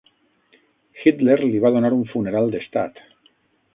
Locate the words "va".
1.67-1.73